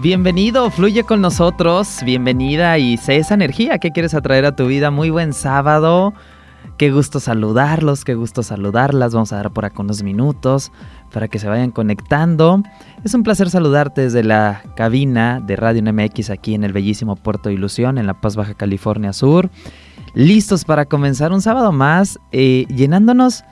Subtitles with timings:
[0.00, 4.92] Bienvenido, fluye con nosotros, bienvenida y sé esa energía que quieres atraer a tu vida.
[4.92, 6.14] Muy buen sábado,
[6.76, 9.12] qué gusto saludarlos, qué gusto saludarlas.
[9.12, 10.70] Vamos a dar por acá unos minutos
[11.12, 12.62] para que se vayan conectando.
[13.02, 17.50] Es un placer saludarte desde la cabina de Radio NMX aquí en el bellísimo Puerto
[17.50, 19.50] Ilusión, en La Paz, Baja California Sur.
[20.14, 23.42] Listos para comenzar un sábado más, eh, llenándonos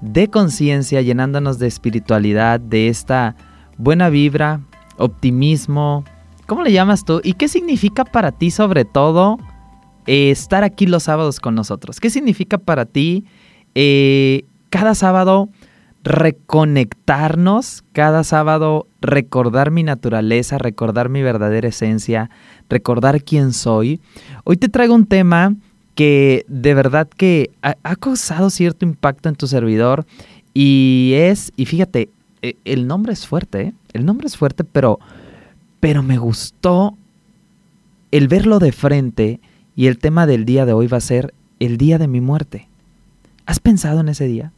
[0.00, 3.34] de conciencia, llenándonos de espiritualidad, de esta
[3.76, 4.60] buena vibra,
[4.98, 6.04] optimismo.
[6.46, 7.20] ¿Cómo le llamas tú?
[7.24, 9.38] ¿Y qué significa para ti sobre todo
[10.06, 12.00] eh, estar aquí los sábados con nosotros?
[12.00, 13.24] ¿Qué significa para ti
[13.74, 15.48] eh, cada sábado
[16.04, 22.30] reconectarnos, cada sábado recordar mi naturaleza, recordar mi verdadera esencia,
[22.68, 24.00] recordar quién soy?
[24.44, 25.56] Hoy te traigo un tema
[25.96, 30.06] que de verdad que ha, ha causado cierto impacto en tu servidor
[30.54, 32.08] y es, y fíjate,
[32.64, 33.74] el nombre es fuerte, ¿eh?
[33.92, 34.98] el nombre es fuerte, pero,
[35.80, 36.96] pero me gustó
[38.10, 39.40] el verlo de frente
[39.74, 42.68] y el tema del día de hoy va a ser el día de mi muerte.
[43.46, 44.52] ¿Has pensado en ese día?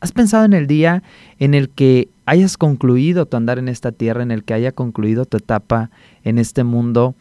[0.00, 1.02] ¿Has pensado en el día
[1.38, 5.24] en el que hayas concluido tu andar en esta tierra, en el que haya concluido
[5.24, 5.90] tu etapa
[6.24, 7.14] en este mundo?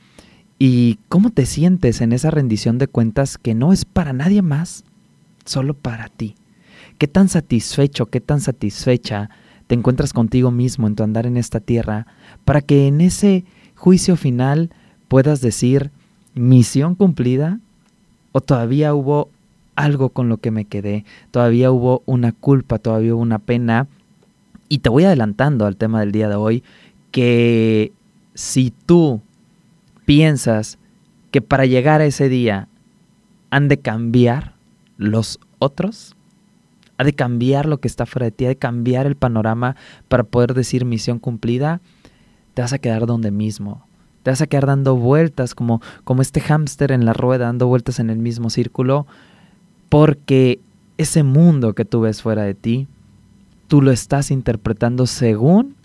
[0.59, 4.83] ¿Y cómo te sientes en esa rendición de cuentas que no es para nadie más,
[5.45, 6.35] solo para ti?
[6.97, 9.29] ¿Qué tan satisfecho, qué tan satisfecha
[9.67, 12.07] te encuentras contigo mismo en tu andar en esta tierra,
[12.43, 14.69] para que en ese juicio final
[15.07, 15.91] puedas decir,
[16.33, 17.59] misión cumplida,
[18.31, 19.29] o todavía hubo
[19.75, 23.87] algo con lo que me quedé, todavía hubo una culpa, todavía hubo una pena.
[24.67, 26.63] Y te voy adelantando al tema del día de hoy,
[27.11, 27.91] que
[28.33, 29.21] si tú
[30.05, 30.77] piensas
[31.31, 32.67] que para llegar a ese día
[33.49, 34.53] han de cambiar
[34.97, 36.15] los otros,
[36.97, 39.75] ha de cambiar lo que está fuera de ti, ha de cambiar el panorama
[40.07, 41.81] para poder decir misión cumplida,
[42.53, 43.85] te vas a quedar donde mismo.
[44.23, 47.99] Te vas a quedar dando vueltas como, como este hámster en la rueda, dando vueltas
[47.99, 49.05] en el mismo círculo,
[49.89, 50.59] porque
[50.97, 52.87] ese mundo que tú ves fuera de ti,
[53.67, 55.75] tú lo estás interpretando según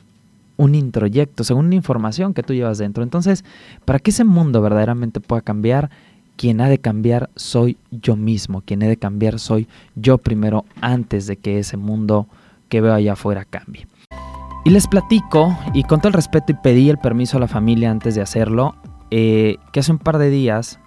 [0.57, 3.03] un introyecto, según una información que tú llevas dentro.
[3.03, 3.45] Entonces,
[3.85, 5.91] para que ese mundo verdaderamente pueda cambiar,
[6.41, 11.27] quien ha de cambiar soy yo mismo, quien he de cambiar soy yo primero antes
[11.27, 12.29] de que ese mundo
[12.71, 13.87] que veo allá afuera cambie.
[14.65, 17.91] Y les platico, y con todo el respeto y pedí el permiso a la familia
[17.91, 18.75] antes de hacerlo,
[19.11, 20.81] eh, que hace un par de días,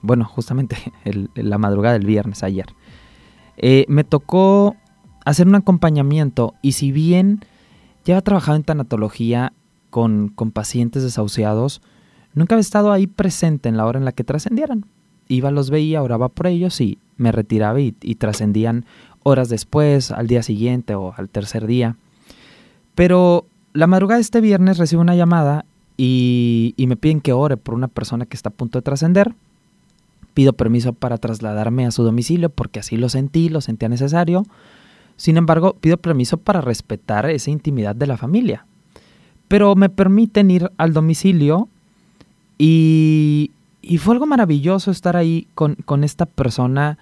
[0.00, 0.76] bueno, justamente
[1.34, 2.66] la madrugada del viernes ayer,
[3.56, 4.76] eh, me tocó
[5.24, 7.40] hacer un acompañamiento y si bien
[8.04, 9.54] ya he trabajado en tanatología
[9.90, 11.82] con, con pacientes desahuciados,
[12.32, 14.84] nunca había estado ahí presente en la hora en la que trascendieran
[15.30, 18.84] iba, los veía, oraba por ellos y me retiraba y, trascendían
[19.22, 21.96] horas después, al día siguiente o al tercer día.
[22.94, 25.64] Pero la madrugada de este viernes recibo una llamada
[25.96, 29.34] y, y, me piden que ore por una persona que está a punto de trascender.
[30.34, 34.44] Pido permiso para trasladarme a su domicilio porque así lo sentí, lo sentía necesario.
[35.16, 38.64] Sin embargo, pido permiso para respetar esa intimidad de la familia.
[39.48, 41.68] Pero me permiten ir al domicilio
[42.56, 43.50] y,
[43.82, 46.98] y fue algo maravilloso estar ahí con, esta persona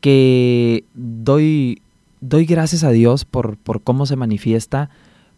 [0.00, 1.82] que doy,
[2.20, 4.90] doy gracias a Dios por, por cómo se manifiesta,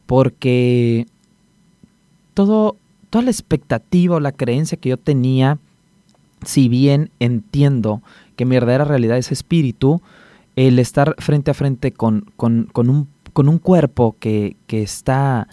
[0.06, 1.06] porque
[2.34, 2.76] todo,
[3.10, 5.58] toda la expectativa o la creencia que yo tenía,
[6.44, 8.02] si bien entiendo
[8.36, 10.00] que mi verdadera realidad es espíritu,
[10.56, 15.48] el estar frente a frente con, con, un, con un, cuerpo que, que, está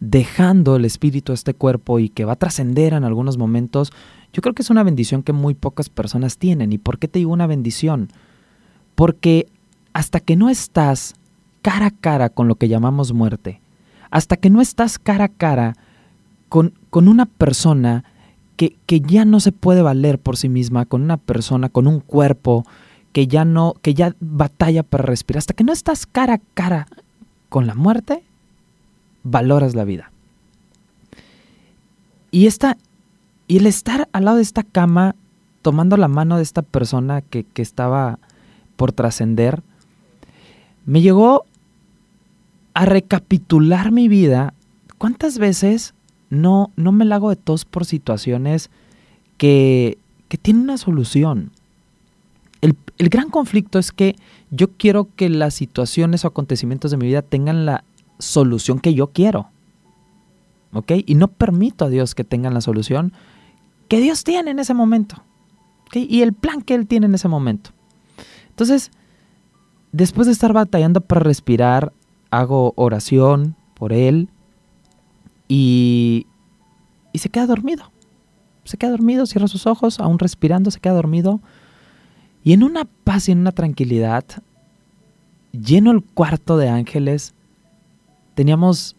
[0.00, 3.92] dejando el espíritu a este cuerpo y que va a trascender en algunos momentos,
[4.32, 6.72] yo creo que es una bendición que muy pocas personas tienen.
[6.72, 8.08] ¿Y por qué te digo una bendición?
[8.94, 9.46] Porque
[9.92, 11.14] hasta que no estás
[11.62, 13.60] cara a cara con lo que llamamos muerte,
[14.10, 15.76] hasta que no estás cara a cara
[16.48, 18.04] con, con una persona
[18.56, 22.00] que, que, ya no se puede valer por sí misma, con una persona, con un
[22.00, 22.64] cuerpo
[23.12, 26.86] que ya no, que ya batalla para respirar, hasta que no estás cara a cara
[27.48, 28.22] con la muerte,
[29.22, 30.12] valoras la vida.
[32.30, 32.76] Y esta,
[33.50, 35.16] y el estar al lado de esta cama,
[35.60, 38.20] tomando la mano de esta persona que, estaba
[38.76, 39.64] por trascender,
[40.86, 41.44] me llegó
[42.74, 44.54] a recapitular mi vida.
[44.98, 45.94] ¿Cuántas veces
[46.28, 48.70] no, no me la hago de tos por situaciones
[49.36, 49.98] que,
[50.28, 51.50] que tiene una solución.
[52.60, 54.14] El, el, gran conflicto es que
[54.52, 57.82] yo quiero que las situaciones o acontecimientos de mi vida tengan la
[58.20, 59.48] solución que yo quiero.
[60.72, 60.92] ¿Ok?
[61.04, 63.12] Y no permito a Dios que tengan la solución
[63.90, 65.16] que Dios tiene en ese momento.
[65.92, 67.70] Y el plan que Él tiene en ese momento.
[68.50, 68.92] Entonces,
[69.90, 71.92] después de estar batallando para respirar,
[72.30, 74.28] hago oración por Él
[75.48, 76.28] y,
[77.12, 77.90] y se queda dormido.
[78.62, 81.40] Se queda dormido, cierra sus ojos, aún respirando, se queda dormido.
[82.44, 84.24] Y en una paz y en una tranquilidad,
[85.50, 87.34] lleno el cuarto de ángeles,
[88.36, 88.94] teníamos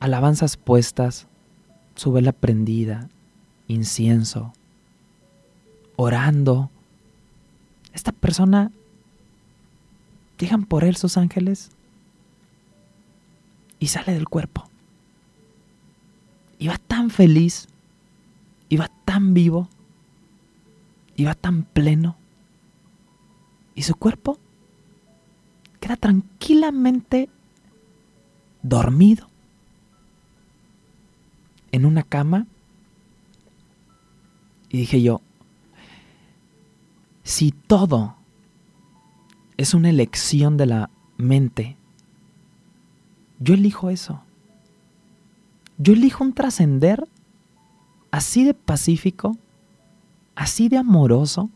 [0.00, 1.28] alabanzas puestas,
[1.94, 3.08] su vela prendida,
[3.72, 4.52] incienso,
[5.96, 6.70] orando.
[7.92, 8.70] Esta persona,
[10.38, 11.70] llegan por él sus ángeles
[13.78, 14.68] y sale del cuerpo.
[16.58, 17.68] Iba tan feliz,
[18.68, 19.68] iba tan vivo,
[21.16, 22.16] iba tan pleno.
[23.74, 24.38] Y su cuerpo
[25.80, 27.28] queda tranquilamente
[28.62, 29.26] dormido
[31.72, 32.46] en una cama
[34.72, 35.20] y dije yo,
[37.22, 38.16] si todo
[39.56, 41.76] es una elección de la mente,
[43.38, 44.22] yo elijo eso.
[45.76, 47.06] Yo elijo un trascender
[48.10, 49.36] así de pacífico,
[50.34, 51.50] así de amoroso,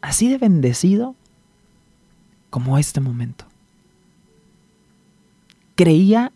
[0.00, 1.14] así de bendecido
[2.48, 3.44] como este momento.
[5.74, 6.32] Creía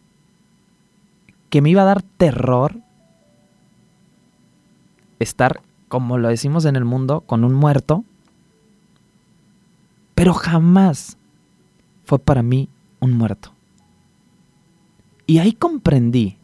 [1.48, 2.80] que me iba a dar terror
[5.18, 8.04] estar, como lo decimos en el mundo, con un muerto,
[10.14, 11.18] pero jamás
[12.04, 12.68] fue para mí
[13.00, 13.52] un muerto.
[15.26, 16.36] Y ahí comprendí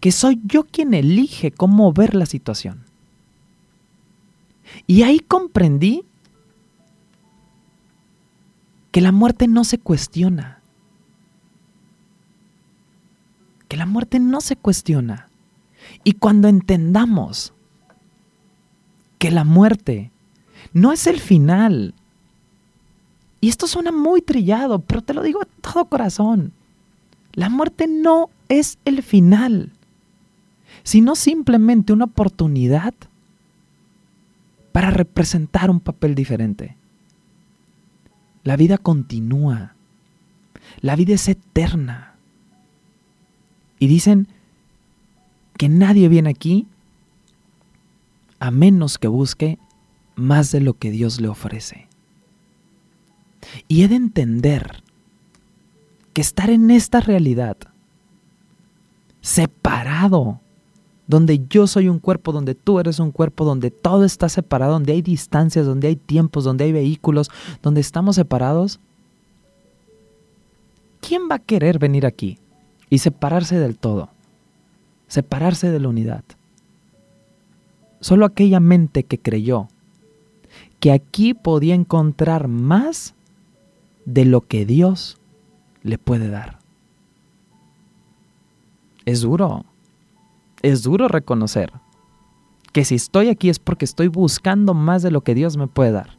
[0.00, 2.82] que soy yo quien elige cómo ver la situación.
[4.88, 6.04] Y ahí comprendí
[8.90, 10.60] que la muerte no se cuestiona.
[13.68, 15.28] Que la muerte no se cuestiona.
[16.02, 17.52] Y cuando entendamos
[19.18, 20.10] que la muerte
[20.72, 21.94] no es el final,
[23.40, 26.52] y esto suena muy trillado, pero te lo digo de todo corazón,
[27.32, 29.72] la muerte no es el final,
[30.82, 32.94] sino simplemente una oportunidad
[34.72, 36.76] para representar un papel diferente.
[38.42, 39.74] La vida continúa,
[40.80, 42.14] la vida es eterna.
[43.78, 44.28] Y dicen
[45.56, 46.66] que nadie viene aquí
[48.38, 49.58] a menos que busque
[50.14, 51.88] más de lo que Dios le ofrece.
[53.68, 54.82] Y he de entender
[56.12, 57.56] que estar en esta realidad,
[59.20, 60.40] separado,
[61.06, 64.92] donde yo soy un cuerpo, donde tú eres un cuerpo, donde todo está separado, donde
[64.92, 67.30] hay distancias, donde hay tiempos, donde hay vehículos,
[67.62, 68.80] donde estamos separados,
[71.00, 72.38] ¿quién va a querer venir aquí
[72.90, 74.10] y separarse del todo?
[75.06, 76.24] Separarse de la unidad.
[78.06, 79.66] Solo aquella mente que creyó
[80.78, 83.16] que aquí podía encontrar más
[84.04, 85.18] de lo que Dios
[85.82, 86.60] le puede dar.
[89.06, 89.64] Es duro,
[90.62, 91.72] es duro reconocer
[92.72, 95.90] que si estoy aquí es porque estoy buscando más de lo que Dios me puede
[95.90, 96.16] dar.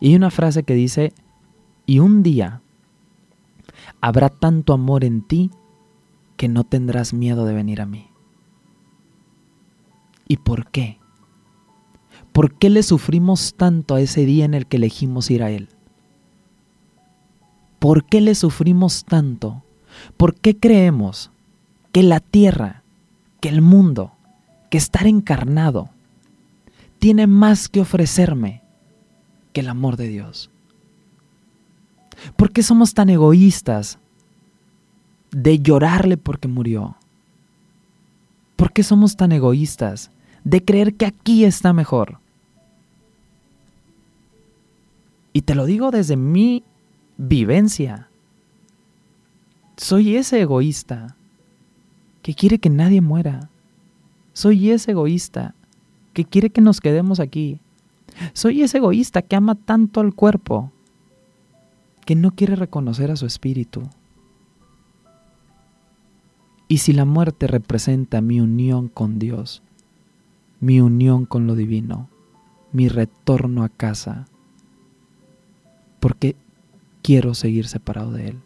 [0.00, 1.12] Y hay una frase que dice,
[1.84, 2.62] y un día
[4.00, 5.50] habrá tanto amor en ti
[6.38, 8.05] que no tendrás miedo de venir a mí.
[10.28, 10.98] ¿Y por qué?
[12.32, 15.68] ¿Por qué le sufrimos tanto a ese día en el que elegimos ir a Él?
[17.78, 19.62] ¿Por qué le sufrimos tanto?
[20.16, 21.30] ¿Por qué creemos
[21.92, 22.82] que la tierra,
[23.40, 24.12] que el mundo,
[24.70, 25.90] que estar encarnado,
[26.98, 28.62] tiene más que ofrecerme
[29.52, 30.50] que el amor de Dios?
[32.36, 33.98] ¿Por qué somos tan egoístas
[35.30, 36.96] de llorarle porque murió?
[38.56, 40.10] ¿Por qué somos tan egoístas
[40.46, 42.20] de creer que aquí está mejor?
[45.32, 46.62] Y te lo digo desde mi
[47.16, 48.08] vivencia.
[49.76, 51.16] Soy ese egoísta
[52.22, 53.50] que quiere que nadie muera.
[54.34, 55.52] Soy ese egoísta
[56.12, 57.58] que quiere que nos quedemos aquí.
[58.32, 60.70] Soy ese egoísta que ama tanto al cuerpo
[62.04, 63.82] que no quiere reconocer a su espíritu.
[66.68, 69.62] Y si la muerte representa mi unión con Dios,
[70.60, 72.08] mi unión con lo divino,
[72.72, 74.26] mi retorno a casa,
[76.00, 76.36] porque
[77.02, 78.40] quiero seguir separado de Él.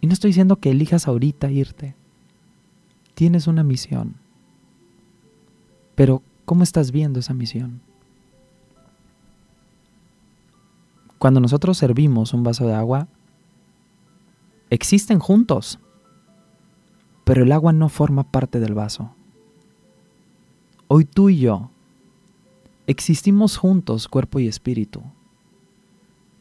[0.00, 1.96] Y no estoy diciendo que elijas ahorita irte.
[3.14, 4.16] tienes una misión.
[5.96, 7.80] Pero, ¿cómo estás viendo esa misión?
[11.18, 13.08] Cuando nosotros servimos un vaso de agua,
[14.70, 15.80] existen juntos,
[17.24, 19.15] pero el agua no forma parte del vaso.
[20.88, 21.70] Hoy tú y yo
[22.86, 25.02] existimos juntos, cuerpo y espíritu,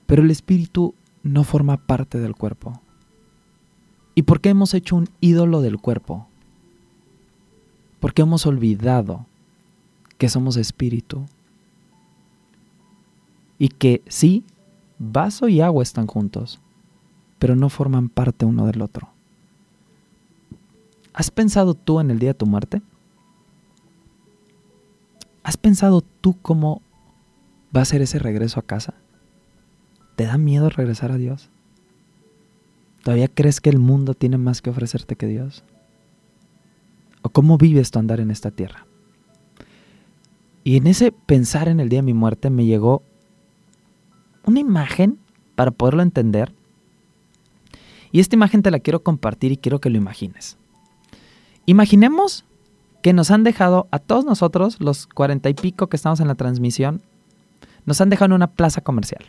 [0.05, 2.79] pero el espíritu no forma parte del cuerpo.
[4.13, 6.27] ¿Y por qué hemos hecho un ídolo del cuerpo?
[7.99, 9.25] Porque hemos olvidado
[10.19, 11.25] que somos espíritu
[13.57, 14.43] y que sí,
[14.99, 16.61] vaso y agua están juntos,
[17.39, 19.09] pero no forman parte uno del otro.
[21.13, 22.83] ¿Has pensado tú en el día de tu muerte?
[25.45, 26.81] ¿Has pensado tú cómo
[27.73, 28.95] va a ser ese regreso a casa?
[30.15, 31.51] ¿Te da miedo regresar a Dios?
[33.03, 35.63] ¿Todavía crees que el mundo tiene más que ofrecerte que Dios?
[37.21, 38.87] ¿O cómo vives tu andar en esta tierra?
[40.63, 43.03] Y en ese pensar en el día de mi muerte me llegó
[44.45, 45.19] una imagen
[45.53, 46.55] para poderlo entender.
[48.11, 50.57] Y esta imagen te la quiero compartir y quiero que lo imagines.
[51.67, 52.45] Imaginemos
[53.05, 56.33] que nos han dejado a todos nosotros, los cuarenta y pico que estamos en la
[56.33, 57.03] transmisión,
[57.85, 59.23] nos han dejado en una plaza comercial.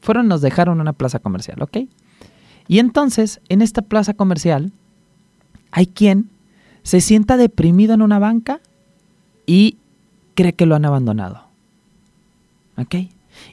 [0.00, 1.76] Fueron, nos dejaron una plaza comercial, ¿ok?
[2.68, 4.72] Y entonces, en esta plaza comercial,
[5.72, 6.30] hay quien
[6.84, 8.60] se sienta deprimido en una banca
[9.44, 9.76] y
[10.34, 11.42] cree que lo han abandonado.
[12.78, 12.94] ¿Ok?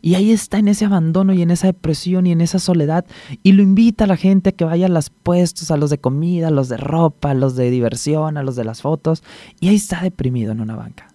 [0.02, 3.06] Y ahí está en ese abandono y en esa depresión y en esa soledad.
[3.44, 5.98] Y lo invita a la gente a que vaya a los puestos, a los de
[5.98, 9.24] comida, a los de ropa, a los de diversión, a los de las fotos.
[9.60, 11.08] Y ahí está deprimido en una banca.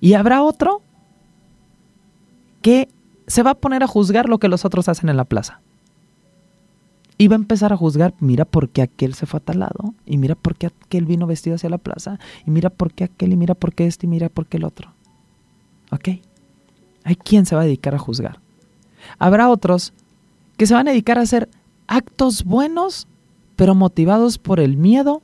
[0.00, 0.82] Y habrá otro
[2.62, 2.88] que
[3.26, 5.60] se va a poner a juzgar lo que los otros hacen en la plaza.
[7.20, 9.94] Y va a empezar a juzgar, mira por qué aquel se fue a tal lado,
[10.06, 13.32] y mira por qué aquel vino vestido hacia la plaza, y mira por qué aquel,
[13.32, 14.92] y mira por qué este, y mira por qué el otro.
[15.90, 16.08] ¿Ok?
[17.08, 18.38] Hay quien se va a dedicar a juzgar.
[19.18, 19.94] Habrá otros
[20.58, 21.48] que se van a dedicar a hacer
[21.86, 23.08] actos buenos,
[23.56, 25.22] pero motivados por el miedo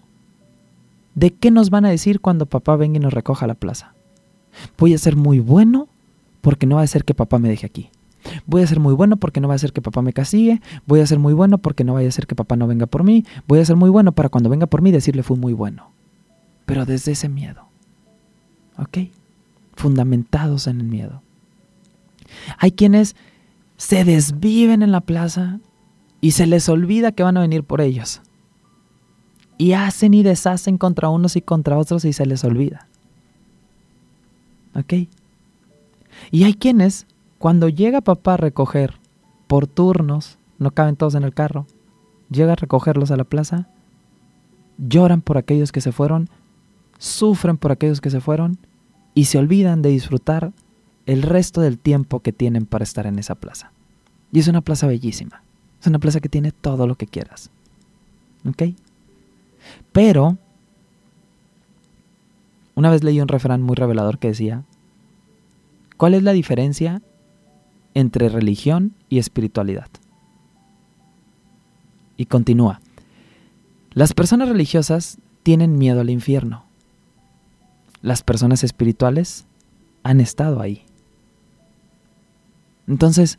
[1.14, 3.93] de qué nos van a decir cuando papá venga y nos recoja a la plaza.
[4.79, 5.87] Voy a ser muy bueno
[6.41, 7.91] porque no va a ser que papá me deje aquí.
[8.47, 10.62] Voy a ser muy bueno porque no va a ser que papá me castigue.
[10.87, 13.05] Voy a ser muy bueno porque no vaya a ser que papá no venga por
[13.05, 13.26] mí.
[13.47, 15.91] Voy a ser muy bueno para cuando venga por mí decirle fui muy bueno.
[16.64, 17.67] Pero desde ese miedo.
[18.79, 19.11] ¿Ok?
[19.75, 21.21] Fundamentados en el miedo.
[22.59, 23.17] Hay quienes
[23.76, 25.61] se desviven en la plaza
[26.21, 28.23] y se les olvida que van a venir por ellos.
[29.59, 32.88] Y hacen y deshacen contra unos y contra otros y se les olvida.
[34.75, 35.09] ¿Ok?
[36.31, 37.07] Y hay quienes
[37.38, 38.95] cuando llega papá a recoger
[39.47, 41.67] por turnos, no caben todos en el carro,
[42.31, 43.69] llega a recogerlos a la plaza,
[44.79, 46.29] lloran por aquellos que se fueron,
[46.99, 48.59] sufren por aquellos que se fueron
[49.14, 50.53] y se olvidan de disfrutar
[51.06, 53.73] el resto del tiempo que tienen para estar en esa plaza.
[54.32, 55.42] Y es una plaza bellísima.
[55.80, 57.50] Es una plaza que tiene todo lo que quieras.
[58.49, 58.75] ¿Ok?
[59.92, 60.38] Pero,
[62.75, 64.64] una vez leí un refrán muy revelador que decía,
[65.96, 67.02] ¿cuál es la diferencia
[67.94, 69.88] entre religión y espiritualidad.
[72.16, 72.80] Y continúa.
[73.92, 76.64] Las personas religiosas tienen miedo al infierno.
[78.02, 79.46] Las personas espirituales
[80.02, 80.84] han estado ahí.
[82.87, 83.38] Entonces,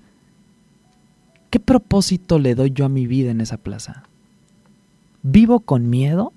[1.49, 4.03] ¿qué propósito le doy yo a mi vida en esa plaza?
[5.23, 6.33] ¿Vivo con miedo?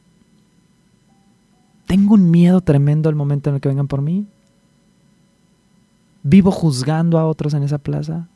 [1.87, 4.27] ¿Tengo un miedo tremendo el momento en el que vengan por mí?
[6.23, 8.29] ¿Vivo juzgando a otros en esa plaza?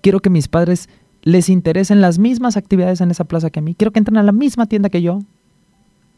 [0.00, 0.88] Quiero que mis padres
[1.22, 3.74] les interesen las mismas actividades en esa plaza que a mí.
[3.74, 5.20] Quiero que entren a la misma tienda que yo.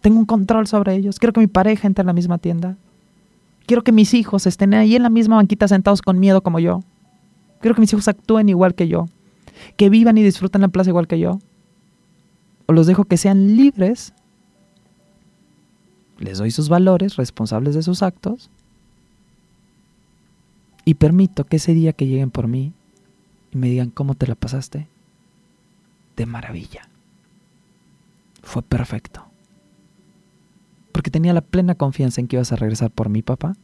[0.00, 1.18] Tengo un control sobre ellos.
[1.18, 2.76] Quiero que mi pareja entre en la misma tienda.
[3.66, 6.82] Quiero que mis hijos estén ahí en la misma banquita sentados con miedo como yo.
[7.62, 9.06] Quiero que mis hijos actúen igual que yo.
[9.76, 11.38] Que vivan y disfruten la plaza igual que yo.
[12.66, 14.12] O los dejo que sean libres.
[16.18, 18.50] Les doy sus valores, responsables de sus actos
[20.84, 22.72] y permito que ese día que lleguen por mí
[23.52, 24.88] y me digan cómo te la pasaste,
[26.16, 26.88] de maravilla.
[28.42, 29.24] Fue perfecto.
[30.90, 33.56] Porque tenía la plena confianza en que ibas a regresar por mí, papá.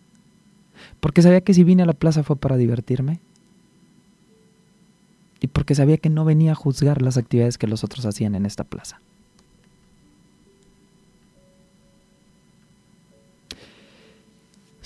[1.00, 3.20] Porque sabía que si vine a la plaza fue para divertirme.
[5.40, 8.47] Y porque sabía que no venía a juzgar las actividades que los otros hacían en
[8.47, 9.00] esta plaza.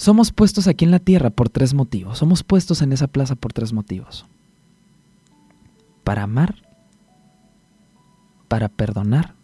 [0.02, 2.18] Somos puestos aquí en la tierra por tres motivos.
[2.18, 4.26] Somos puestos en esa plaza por tres motivos.
[6.02, 6.56] Para amar,
[8.48, 9.34] para perdonar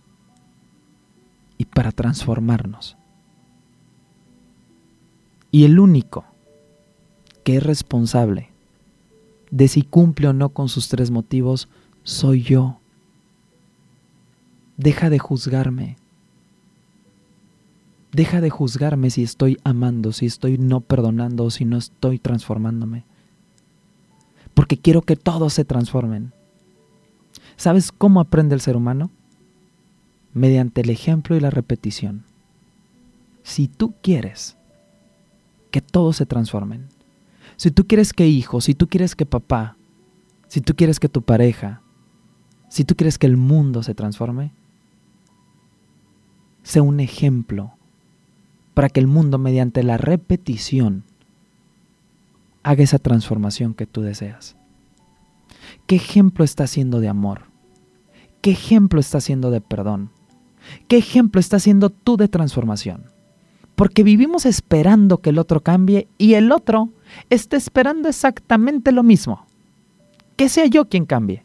[1.59, 2.97] y para transformarnos.
[5.53, 6.25] Y el único
[7.45, 8.51] que es responsable
[9.51, 11.69] de si cumple o no con sus tres motivos
[12.03, 12.79] soy yo.
[14.77, 15.97] Deja de juzgarme.
[18.13, 23.05] Deja de juzgarme si estoy amando, si estoy no perdonando o si no estoy transformándome.
[24.55, 26.33] Porque quiero que todos se transformen.
[27.57, 29.11] ¿Sabes cómo aprende el ser humano?
[30.33, 32.25] Mediante el ejemplo y la repetición.
[33.43, 34.57] Si tú quieres
[35.71, 36.89] que todos se transformen,
[37.59, 39.77] si tú quieres que hijo, si tú quieres que papá,
[40.47, 41.83] si tú quieres que tu pareja,
[42.69, 44.53] si tú quieres que el mundo se transforme,
[46.63, 47.73] sea un ejemplo
[48.75, 51.03] para que el mundo mediante la repetición
[52.63, 54.57] haga esa transformación que tú deseas.
[55.89, 57.47] ¿Qué ejemplo está haciendo de amor?
[58.41, 60.11] ¿Qué ejemplo está haciendo de perdón?
[60.87, 63.18] ¿Qué ejemplo está haciendo tú de transformación?
[63.79, 66.89] Porque vivimos esperando que el otro cambie y el otro
[67.31, 69.47] está esperando exactamente lo mismo.
[70.35, 71.45] Que sea yo quien cambie.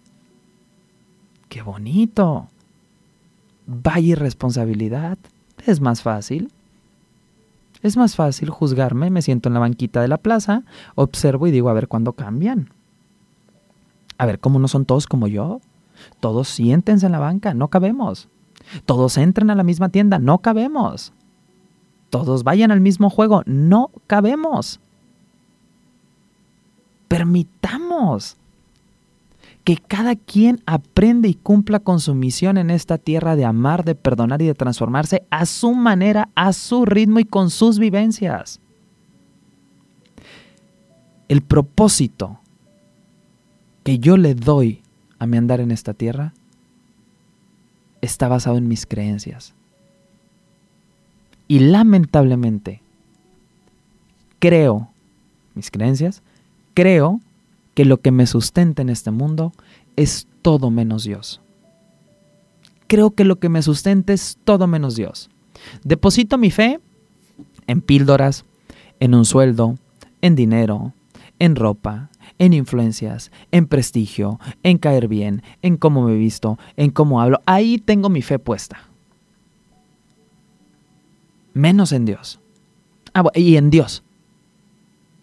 [1.48, 2.48] ¡Qué bonito!
[3.68, 5.20] Vaya irresponsabilidad.
[5.68, 6.52] Es más fácil.
[7.84, 10.64] Es más fácil juzgarme, me siento en la banquita de la plaza,
[10.96, 12.72] observo y digo a ver cuándo cambian.
[14.18, 15.62] A ver, ¿cómo no son todos como yo?
[16.20, 18.28] Todos siéntense en la banca, no cabemos.
[18.88, 21.14] Todos entren a la misma tienda, no cabemos.
[22.14, 24.80] Todos vayan al mismo juego, no cabemos
[27.14, 28.38] permitamos
[29.64, 33.94] que cada quien aprenda y cumpla con su misión en esta tierra de amar, de
[33.94, 38.60] perdonar y de transformarse a su manera, a su ritmo y con sus vivencias.
[41.28, 42.40] El propósito
[43.84, 44.82] que yo le doy
[45.20, 46.34] a mi andar en esta tierra
[48.02, 49.54] está basado en mis creencias.
[51.54, 52.82] Y lamentablemente,
[54.40, 54.90] creo,
[55.54, 56.24] mis creencias,
[56.74, 57.22] creo
[57.76, 59.54] que lo que me sustenta en este mundo
[59.96, 61.42] es todo menos Dios.
[62.88, 65.30] Creo que lo que me sustenta es todo menos Dios.
[65.84, 66.80] Deposito mi fe
[67.68, 68.46] en píldoras,
[69.00, 69.78] en un sueldo,
[70.24, 70.94] en dinero,
[71.38, 77.22] en ropa, en influencias, en prestigio, en caer bien, en cómo me visto, en cómo
[77.22, 77.42] hablo.
[77.46, 78.88] Ahí tengo mi fe puesta.
[81.54, 82.40] Menos en Dios.
[83.14, 84.04] Ah, y en Dios.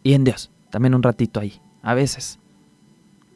[0.02, 2.38] Y en Dios también un ratito ahí, a veces.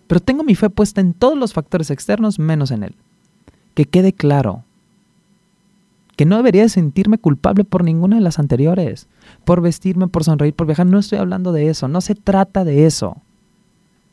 [0.07, 2.95] Pero tengo mi fe puesta en todos los factores externos menos en Él.
[3.75, 4.65] Que quede claro
[6.17, 9.09] que no debería sentirme culpable por ninguna de las anteriores,
[9.45, 10.87] por vestirme, por sonreír, por viajar.
[10.87, 13.17] No estoy hablando de eso, no se trata de eso.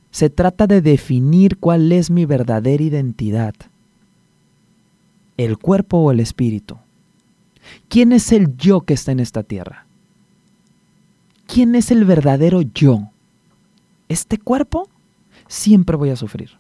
[0.10, 3.54] Se trata de definir cuál es mi verdadera identidad.
[5.38, 6.78] ¿El cuerpo o el espíritu?
[7.90, 9.86] ¿Quién es el yo que está en esta tierra?
[11.48, 13.10] ¿Quién es el verdadero yo?
[14.10, 14.90] ¿Este cuerpo?
[15.48, 16.52] Siempre voy a sufrir.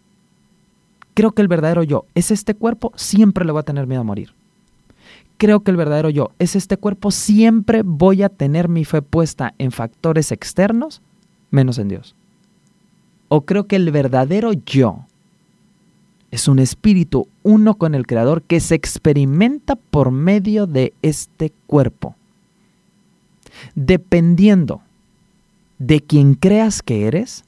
[1.13, 4.05] Creo que el verdadero yo es este cuerpo, siempre le voy a tener miedo a
[4.05, 4.33] morir.
[5.37, 9.53] Creo que el verdadero yo es este cuerpo, siempre voy a tener mi fe puesta
[9.57, 11.01] en factores externos,
[11.49, 12.15] menos en Dios.
[13.27, 15.05] O creo que el verdadero yo
[16.31, 22.15] es un espíritu uno con el Creador que se experimenta por medio de este cuerpo
[23.75, 24.81] dependiendo
[25.79, 27.43] de quien creas que eres,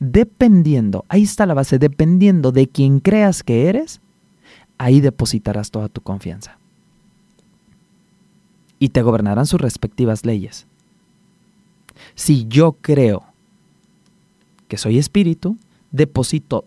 [0.00, 4.00] dependiendo, ahí está la base, dependiendo de quien creas que eres,
[4.78, 6.58] ahí depositarás toda tu confianza.
[8.78, 10.66] Y te gobernarán sus respectivas leyes.
[12.14, 13.24] Si yo creo
[14.68, 15.56] que soy espíritu,
[15.90, 16.64] deposito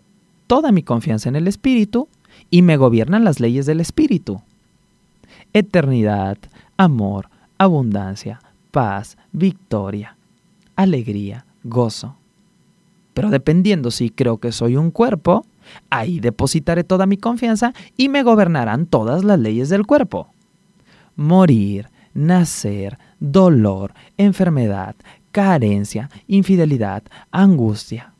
[0.48, 2.08] toda mi confianza en el espíritu
[2.50, 4.42] y me gobiernan las leyes del espíritu.
[5.52, 6.38] Eternidad,
[6.76, 8.40] amor, abundancia,
[8.72, 10.16] paz, victoria,
[10.74, 12.16] alegría, gozo.
[13.14, 15.44] Pero dependiendo si creo que soy un cuerpo,
[15.90, 20.28] ahí depositaré toda mi confianza y me gobernarán todas las leyes del cuerpo.
[21.16, 24.94] Morir, nacer, dolor, enfermedad,
[25.32, 28.12] carencia, infidelidad, angustia.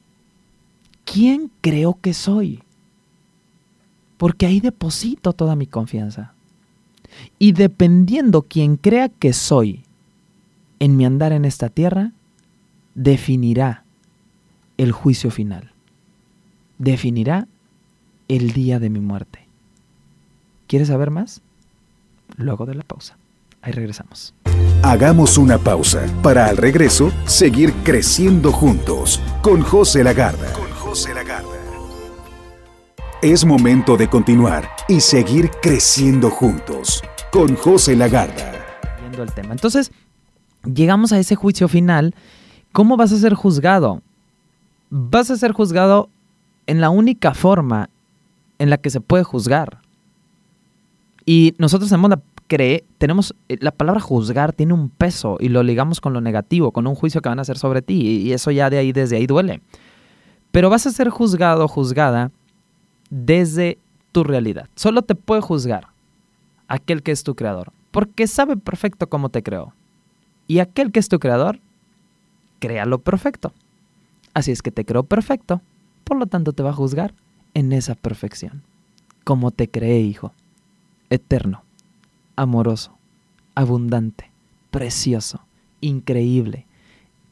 [1.13, 2.63] ¿Quién creo que soy?
[4.17, 6.35] Porque ahí deposito toda mi confianza.
[7.39, 9.85] Y dependiendo quien crea que soy
[10.81, 12.13] en mi andar en esta tierra,
[12.95, 13.85] definirá
[14.77, 15.73] el juicio final.
[16.79, 17.49] Definirá
[18.29, 19.47] el día de mi muerte.
[20.67, 21.41] ¿Quieres saber más?
[22.37, 23.17] Luego de la pausa.
[23.63, 24.35] Ahí regresamos.
[24.83, 30.53] Hagamos una pausa para al regreso seguir creciendo juntos con José Lagarda.
[30.89, 31.61] José Lagarda.
[33.21, 38.55] Es momento de continuar y seguir creciendo juntos con José Lagarda.
[38.99, 39.53] Viendo el tema.
[39.53, 39.93] Entonces,
[40.65, 42.15] llegamos a ese juicio final.
[42.73, 44.01] ¿Cómo vas a ser juzgado?
[44.89, 46.09] Vas a ser juzgado
[46.67, 47.91] en la única forma
[48.59, 49.83] en la que se puede juzgar.
[51.27, 55.63] Y nosotros tenemos la, cree, tenemos eh, la palabra juzgar tiene un peso y lo
[55.63, 58.51] ligamos con lo negativo, con un juicio que van a hacer sobre ti y eso
[58.51, 59.61] ya de ahí desde ahí duele.
[60.51, 62.31] Pero vas a ser juzgado o juzgada
[63.11, 63.79] desde
[64.13, 64.69] tu realidad.
[64.75, 65.89] Solo te puede juzgar
[66.69, 69.73] aquel que es tu creador, porque sabe perfecto cómo te creó.
[70.47, 71.61] Y aquel que es tu creador,
[72.59, 73.53] crea lo perfecto.
[74.35, 75.61] Así es que te creó perfecto,
[76.05, 77.15] por lo tanto te va a juzgar
[77.55, 78.63] en esa perfección,
[79.25, 80.33] como te creé, hijo,
[81.11, 81.63] eterno,
[82.37, 82.97] amoroso,
[83.55, 84.31] abundante,
[84.71, 85.41] precioso,
[85.81, 86.67] increíble,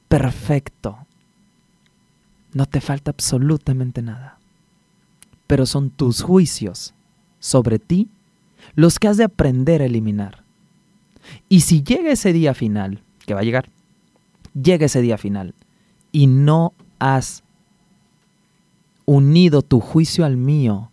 [0.09, 0.99] perfecto.
[2.57, 4.37] No te falta absolutamente nada
[5.47, 6.95] pero son tus juicios
[7.39, 8.09] sobre ti
[8.75, 10.43] los que has de aprender a eliminar.
[11.49, 13.69] Y si llega ese día final, que va a llegar,
[14.61, 15.55] llega ese día final,
[16.13, 17.43] y no has
[19.05, 20.91] unido tu juicio al mío,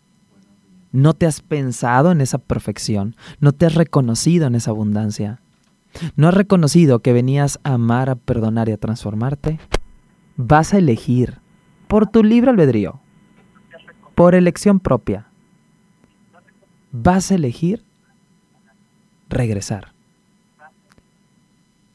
[0.92, 5.40] no te has pensado en esa perfección, no te has reconocido en esa abundancia,
[6.16, 9.60] no has reconocido que venías a amar, a perdonar y a transformarte,
[10.36, 11.43] vas a elegir
[11.94, 13.00] por tu libre albedrío
[14.16, 15.28] por elección propia,
[16.92, 17.84] vas a elegir
[19.30, 19.92] regresar.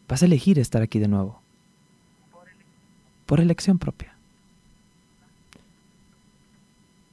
[0.06, 1.42] Vas a elegir estar aquí de nuevo.
[3.26, 4.14] Por elección propia.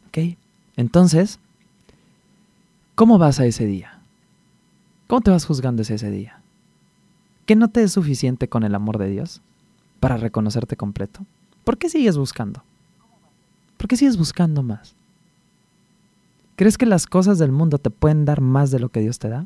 [0.10, 0.38] ¿Ok?
[0.78, 1.40] Entonces,
[2.94, 3.98] ¿cómo vas a ese día?
[5.08, 6.40] ¿Cómo te vas juzgando ese día?
[7.48, 9.42] ¿Que no te es suficiente con el amor de Dios
[10.00, 11.26] para reconocerte completo?
[11.64, 12.62] ¿Por qué sigues buscando?
[13.78, 14.96] ¿Por qué sigues buscando más?
[16.56, 19.30] ¿Crees que las cosas del mundo te pueden dar más de lo que Dios te
[19.30, 19.46] da?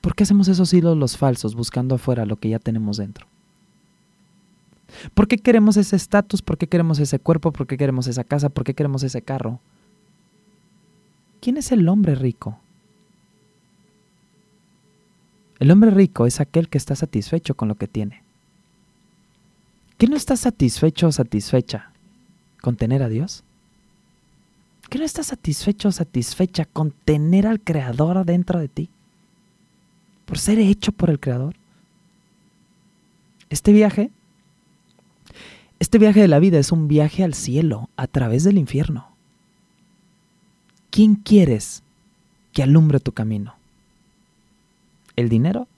[0.00, 3.26] ¿Por qué hacemos esos hilos los falsos buscando afuera lo que ya tenemos dentro?
[5.14, 6.42] ¿Por qué queremos ese estatus?
[6.42, 7.52] ¿Por qué queremos ese cuerpo?
[7.52, 8.48] ¿Por qué queremos esa casa?
[8.48, 9.60] ¿Por qué queremos ese carro?
[11.40, 12.58] ¿Quién es el hombre rico?
[15.58, 18.22] El hombre rico es aquel que está satisfecho con lo que tiene.
[20.00, 21.92] ¿Qué no está satisfecho o satisfecha
[22.62, 23.44] con tener a Dios?
[24.88, 28.88] ¿Qué no estás satisfecho o satisfecha con tener al Creador dentro de ti?
[30.24, 31.54] Por ser hecho por el Creador.
[33.50, 34.10] Este viaje,
[35.80, 39.06] este viaje de la vida es un viaje al cielo a través del infierno.
[40.88, 41.82] ¿Quién quieres
[42.54, 43.54] que alumbre tu camino?
[45.16, 45.68] ¿El dinero?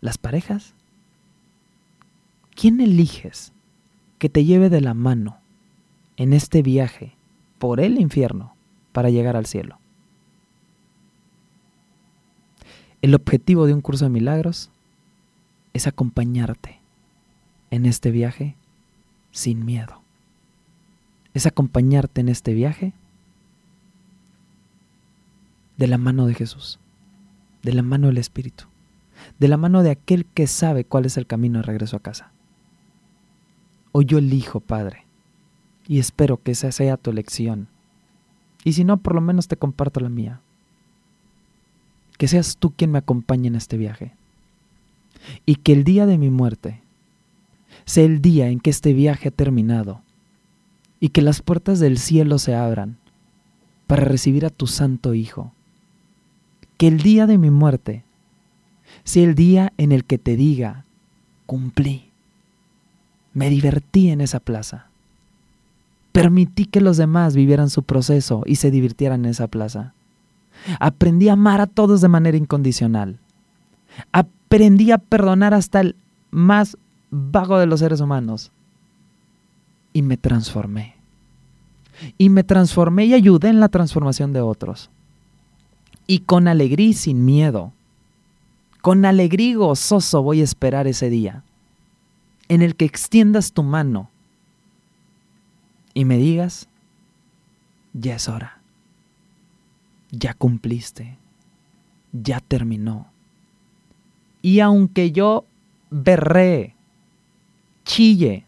[0.00, 0.72] ¿Las parejas?
[2.54, 3.52] ¿Quién eliges
[4.18, 5.38] que te lleve de la mano
[6.16, 7.14] en este viaje
[7.58, 8.54] por el infierno
[8.92, 9.78] para llegar al cielo.
[13.02, 14.70] El objetivo de un curso de milagros
[15.72, 16.80] es acompañarte
[17.70, 18.56] en este viaje
[19.32, 20.02] sin miedo.
[21.34, 22.92] Es acompañarte en este viaje
[25.76, 26.78] de la mano de Jesús,
[27.62, 28.64] de la mano del Espíritu,
[29.38, 32.31] de la mano de aquel que sabe cuál es el camino de regreso a casa.
[33.92, 35.04] Hoy yo elijo, Padre,
[35.86, 37.68] y espero que esa sea tu elección.
[38.64, 40.40] Y si no, por lo menos te comparto la mía.
[42.16, 44.12] Que seas tú quien me acompañe en este viaje.
[45.44, 46.80] Y que el día de mi muerte
[47.84, 50.00] sea el día en que este viaje ha terminado
[51.00, 52.96] y que las puertas del cielo se abran
[53.86, 55.52] para recibir a tu santo Hijo.
[56.76, 58.04] Que el día de mi muerte
[59.04, 60.84] sea el día en el que te diga,
[61.46, 62.11] cumplí,
[63.34, 64.86] me divertí en esa plaza
[66.12, 69.94] Permití que los demás vivieran su proceso y se divirtieran en esa plaza.
[70.78, 73.18] Aprendí a amar a todos de manera incondicional.
[74.12, 75.96] Aprendí a perdonar hasta el
[76.30, 76.76] más
[77.10, 78.52] vago de los seres humanos.
[79.94, 80.96] Y me transformé.
[82.18, 84.90] Y me transformé y ayudé en la transformación de otros.
[86.06, 87.72] Y con alegría y sin miedo,
[88.82, 91.42] con alegría y gozoso voy a esperar ese día
[92.48, 94.10] en el que extiendas tu mano
[95.94, 96.68] y me digas,
[97.92, 98.58] ya es hora,
[100.10, 101.16] ya cumpliste,
[102.12, 103.06] ya terminó.
[104.40, 105.44] Y aunque yo
[105.90, 106.74] berré,
[107.84, 108.46] chille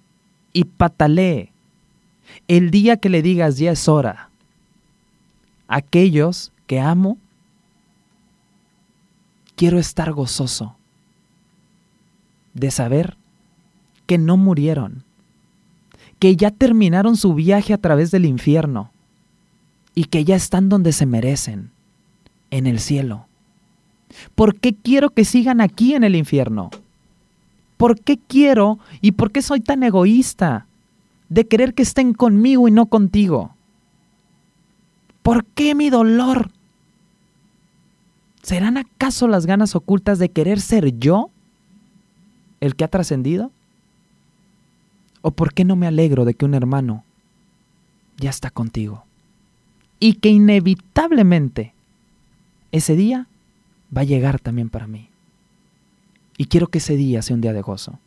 [0.52, 1.52] y patalee,
[2.48, 4.30] el día que le digas ya es hora,
[5.68, 7.18] aquellos que amo,
[9.56, 10.76] quiero estar gozoso
[12.54, 13.16] de saber
[14.06, 15.04] que no murieron,
[16.18, 18.90] que ya terminaron su viaje a través del infierno
[19.94, 21.70] y que ya están donde se merecen,
[22.50, 23.26] en el cielo.
[24.34, 26.70] ¿Por qué quiero que sigan aquí en el infierno?
[27.76, 30.66] ¿Por qué quiero y por qué soy tan egoísta
[31.28, 33.54] de querer que estén conmigo y no contigo?
[35.22, 36.50] ¿Por qué mi dolor?
[38.42, 41.30] ¿Serán acaso las ganas ocultas de querer ser yo
[42.60, 43.50] el que ha trascendido?
[45.26, 47.02] ¿O por qué no me alegro de que un hermano
[48.18, 49.06] ya está contigo?
[49.98, 51.72] Y que inevitablemente
[52.72, 53.26] ese día
[53.96, 55.08] va a llegar también para mí.
[56.36, 57.98] Y quiero que ese día sea un día de gozo.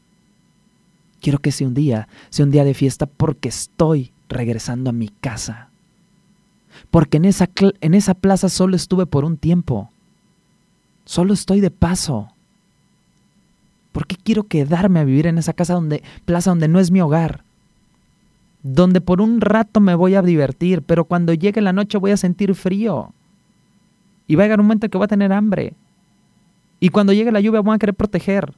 [1.20, 5.08] Quiero que sea un día, sea un día de fiesta porque estoy regresando a mi
[5.08, 5.72] casa.
[6.92, 7.50] Porque en esa,
[7.82, 9.90] en esa plaza solo estuve por un tiempo.
[11.04, 12.32] Solo estoy de paso.
[13.98, 17.02] ¿Por qué quiero quedarme a vivir en esa casa donde, plaza donde no es mi
[17.02, 17.44] hogar?
[18.62, 22.18] Donde por un rato me voy a divertir, pero cuando llegue la noche voy a
[22.18, 23.12] sentir frío.
[24.28, 25.74] Y va a llegar un momento en que voy a tener hambre.
[26.80, 28.54] Y cuando llegue la lluvia voy a querer proteger.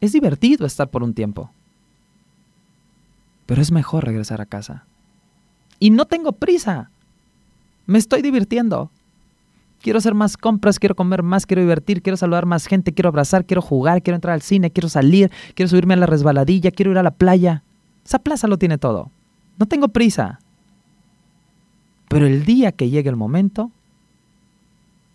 [0.00, 1.50] Es divertido estar por un tiempo.
[3.44, 4.86] Pero es mejor regresar a casa.
[5.78, 6.88] Y no tengo prisa.
[7.84, 8.90] Me estoy divirtiendo.
[9.80, 13.44] Quiero hacer más compras, quiero comer más, quiero divertir, quiero saludar más gente, quiero abrazar,
[13.44, 16.98] quiero jugar, quiero entrar al cine, quiero salir, quiero subirme a la resbaladilla, quiero ir
[16.98, 17.62] a la playa.
[18.04, 19.10] Esa plaza lo tiene todo.
[19.58, 20.40] No tengo prisa.
[22.08, 23.70] Pero el día que llegue el momento,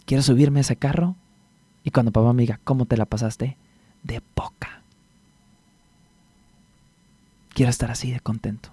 [0.05, 1.15] quiero subirme a ese carro
[1.83, 3.57] y cuando papá me diga, ¿cómo te la pasaste?
[4.03, 4.81] De poca.
[7.53, 8.69] Quiero estar así de contento.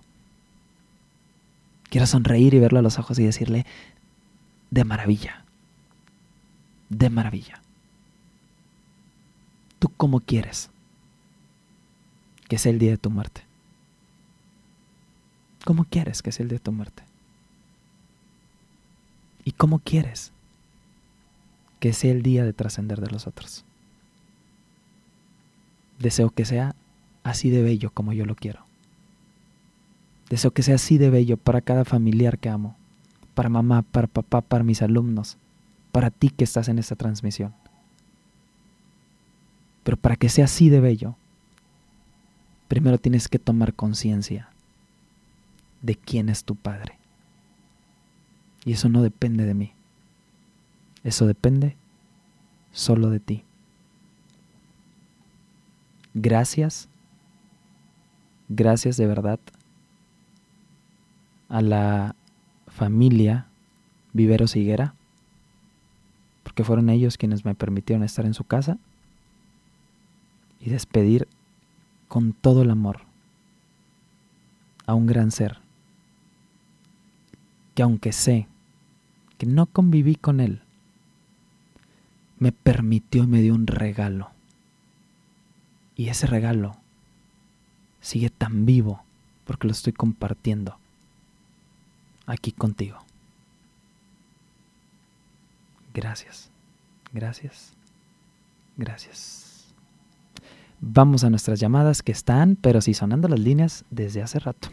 [1.91, 3.67] Quiero sonreír y verlo a los ojos y decirle,
[4.71, 5.45] de maravilla
[6.89, 7.63] de maravilla.
[9.79, 10.71] ¿Tú cómo quieres
[12.49, 13.43] que sea el día de tu muerte?
[15.65, 17.03] ¿Cómo quieres que sea el día de tu muerte?
[19.45, 20.33] ¿Y cómo quieres
[21.81, 23.65] que sea el día de trascender de los otros?
[25.99, 26.75] Deseo que sea
[27.23, 28.65] así de bello como yo lo quiero.
[30.31, 32.77] Deseo que sea así de bello para cada familiar que amo,
[33.35, 35.39] para mamá, para papá, para mis alumnos,
[35.93, 37.55] para ti que estás en esta transmisión.
[39.85, 41.17] Pero para que sea así de bello,
[42.69, 44.51] primero tienes que tomar conciencia
[45.83, 46.99] de quién es tu Padre.
[48.65, 49.73] Y eso no depende de mí.
[51.05, 51.77] Eso depende
[52.73, 53.45] solo de ti.
[56.13, 56.89] Gracias,
[58.49, 59.41] gracias de verdad
[61.49, 62.15] a la
[62.67, 63.47] familia
[64.13, 64.95] Viveros Higuera
[66.59, 68.79] porque fueron ellos quienes me permitieron estar en su casa
[70.61, 71.29] y despedir
[72.09, 73.03] con todo el amor
[74.85, 75.61] a un gran ser
[77.77, 78.49] que aunque sé
[79.39, 80.61] que no conviví con él,
[82.41, 84.33] me permitió y me dio un regalo.
[85.95, 86.77] Y ese regalo
[88.01, 89.05] sigue tan vivo
[89.45, 90.77] porque lo estoy compartiendo
[92.27, 93.08] aquí contigo.
[95.99, 96.49] Gracias,
[97.13, 97.73] gracias,
[98.77, 99.75] gracias.
[100.81, 104.69] Vamos a nuestras llamadas que están, pero sí sonando las líneas desde hace rato.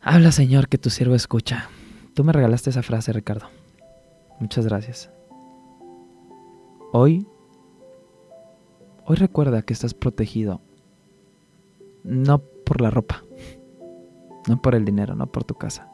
[0.00, 1.68] Habla Señor que tu siervo escucha.
[2.14, 3.48] Tú me regalaste esa frase, Ricardo.
[4.38, 5.10] Muchas gracias.
[6.92, 7.26] Hoy,
[9.04, 10.60] hoy recuerda que estás protegido.
[12.04, 13.24] No por la ropa,
[14.46, 15.90] no por el dinero, no por tu casa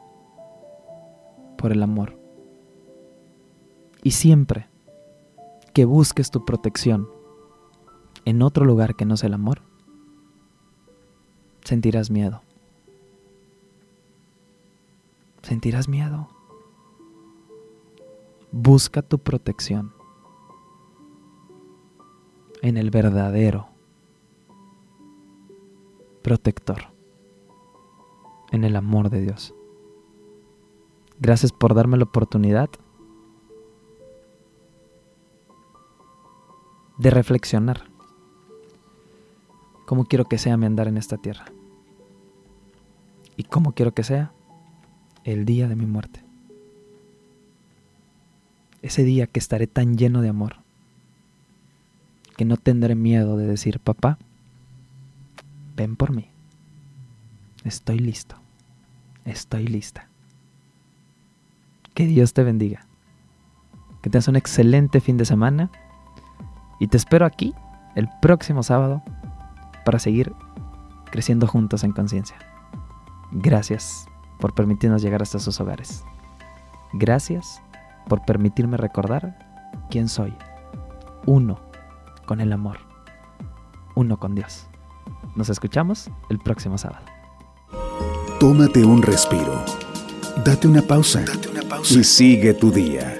[1.63, 2.19] por el amor.
[4.03, 4.67] Y siempre
[5.73, 7.07] que busques tu protección
[8.25, 9.61] en otro lugar que no sea el amor,
[11.63, 12.41] sentirás miedo.
[15.41, 16.27] Sentirás miedo.
[18.51, 19.93] Busca tu protección
[22.61, 23.69] en el verdadero
[26.23, 26.87] protector,
[28.51, 29.55] en el amor de Dios.
[31.19, 32.69] Gracias por darme la oportunidad
[36.97, 37.85] de reflexionar
[39.85, 41.45] cómo quiero que sea mi andar en esta tierra
[43.35, 44.31] y cómo quiero que sea
[45.23, 46.23] el día de mi muerte.
[48.81, 50.57] Ese día que estaré tan lleno de amor
[52.35, 54.17] que no tendré miedo de decir, papá,
[55.75, 56.27] ven por mí.
[57.63, 58.35] Estoy listo.
[59.25, 60.09] Estoy lista.
[61.93, 62.85] Que Dios te bendiga.
[64.01, 65.69] Que tengas un excelente fin de semana.
[66.79, 67.53] Y te espero aquí
[67.95, 69.03] el próximo sábado
[69.85, 70.33] para seguir
[71.11, 72.37] creciendo juntos en conciencia.
[73.31, 74.07] Gracias
[74.39, 76.03] por permitirnos llegar hasta sus hogares.
[76.93, 77.61] Gracias
[78.07, 79.37] por permitirme recordar
[79.89, 80.33] quién soy.
[81.25, 81.59] Uno
[82.25, 82.77] con el amor.
[83.95, 84.67] Uno con Dios.
[85.35, 87.05] Nos escuchamos el próximo sábado.
[88.39, 89.63] Tómate un respiro.
[90.37, 91.23] Date una pausa.
[91.89, 93.17] Y sigue tu día.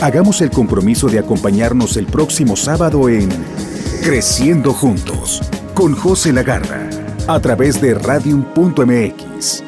[0.00, 3.28] Hagamos el compromiso de acompañarnos el próximo sábado en
[4.02, 5.40] Creciendo Juntos
[5.74, 6.88] con José Lagarra
[7.26, 9.64] a través de radium.mx.